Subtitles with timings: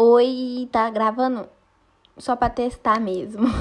[0.00, 1.48] Oi, tá gravando?
[2.18, 3.46] Só pra testar mesmo.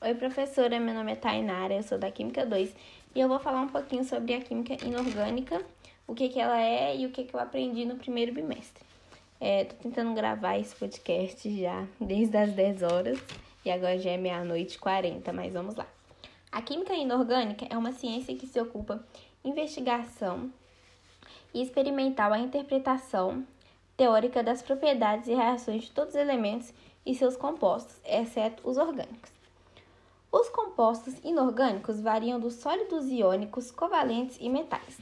[0.00, 2.74] Oi, professora, meu nome é Tainara, eu sou da Química 2
[3.14, 5.62] e eu vou falar um pouquinho sobre a química inorgânica,
[6.06, 8.82] o que, que ela é e o que, que eu aprendi no primeiro bimestre.
[9.38, 13.18] É, tô tentando gravar esse podcast já desde as 10 horas
[13.62, 15.86] e agora já é meia-noite e 40, mas vamos lá.
[16.50, 19.04] A química inorgânica é uma ciência que se ocupa
[19.44, 20.50] investigação
[21.52, 23.44] e experimental a interpretação
[23.96, 26.72] teórica das propriedades e reações de todos os elementos
[27.04, 29.30] e seus compostos, exceto os orgânicos.
[30.30, 34.98] Os compostos inorgânicos variam dos sólidos iônicos, covalentes e metais.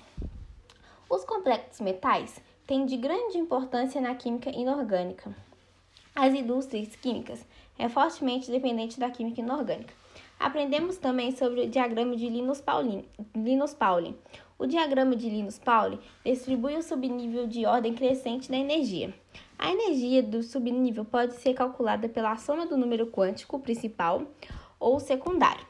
[1.10, 5.34] Os complexos metais têm de grande importância na química inorgânica.
[6.14, 7.44] As indústrias químicas
[7.78, 9.92] é fortemente dependente da química inorgânica.
[10.38, 13.04] Aprendemos também sobre o diagrama de Linus Pauling,
[13.34, 14.16] Linus Pauling
[14.58, 19.12] o diagrama de Linus-Pauling distribui o subnível de ordem crescente da energia.
[19.58, 24.22] A energia do subnível pode ser calculada pela soma do número quântico principal
[24.78, 25.66] ou secundário.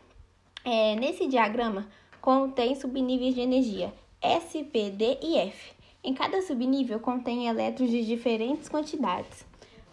[0.65, 1.89] É, nesse diagrama
[2.21, 5.75] contém subníveis de energia S, P, D e F.
[6.03, 9.45] Em cada subnível contém elétrons de diferentes quantidades.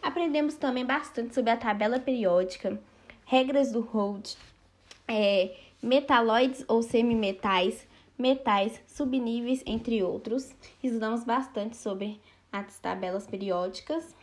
[0.02, 2.80] Aprendemos também bastante sobre a tabela periódica,
[3.26, 4.36] regras do Rode,
[5.08, 7.88] é, metalóides ou semimetais,
[8.22, 10.54] metais, subníveis, entre outros.
[10.82, 14.16] Estudamos bastante sobre as tabelas periódicas.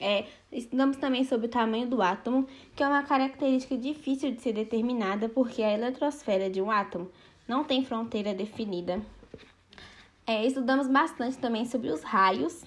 [0.00, 4.52] É, estudamos também sobre o tamanho do átomo, que é uma característica difícil de ser
[4.52, 7.10] determinada porque a eletrosfera de um átomo
[7.48, 9.00] não tem fronteira definida.
[10.26, 12.64] É, estudamos bastante também sobre os raios,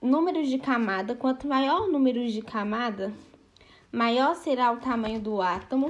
[0.00, 1.14] números de camada.
[1.14, 3.12] Quanto maior o número de camada,
[3.92, 5.88] maior será o tamanho do átomo.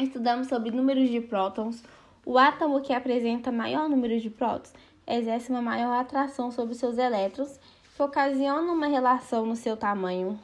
[0.00, 1.82] Estudamos sobre números de prótons,
[2.26, 4.74] o átomo que apresenta maior número de prótons
[5.06, 7.60] exerce uma maior atração sobre seus elétrons,
[7.94, 10.36] que ocasiona uma relação no seu tamanho.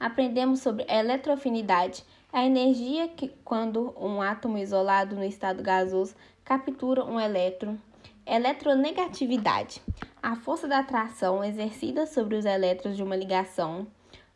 [0.00, 7.20] Aprendemos sobre a a energia que, quando um átomo isolado no estado gasoso captura um
[7.20, 7.76] elétron.
[8.24, 9.82] Eletronegatividade,
[10.22, 13.86] a força da atração exercida sobre os elétrons de uma ligação.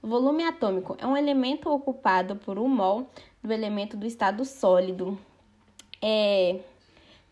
[0.02, 3.08] Volume atômico é um elemento ocupado por um mol
[3.42, 5.18] do elemento do estado sólido.
[6.00, 6.60] É,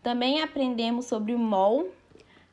[0.01, 1.89] também aprendemos sobre o mol,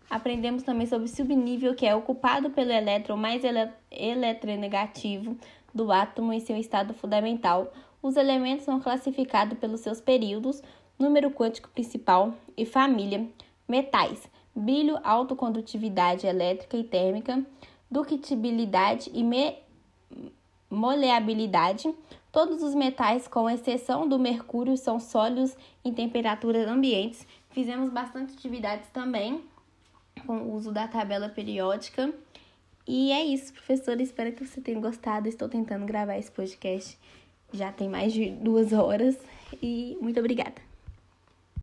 [0.08, 5.36] aprendemos também sobre o subnível, que é ocupado pelo elétron mais ele eletronegativo
[5.74, 7.72] do átomo em seu estado fundamental.
[8.02, 10.62] Os elementos são classificados pelos seus períodos,
[10.98, 13.26] número quântico principal e família.
[13.68, 17.44] Metais: brilho, autocondutividade elétrica e térmica,
[17.90, 19.24] ductibilidade e
[20.70, 21.94] moleabilidade.
[22.32, 25.54] Todos os metais, com exceção do mercúrio, são sólidos
[25.84, 27.26] em temperaturas ambientes.
[27.50, 29.44] Fizemos bastante atividades também
[30.26, 32.10] com o uso da tabela periódica.
[32.88, 34.02] E é isso, professora.
[34.02, 35.28] Espero que você tenha gostado.
[35.28, 36.98] Estou tentando gravar esse podcast.
[37.52, 39.18] Já tem mais de duas horas.
[39.62, 40.71] E muito obrigada.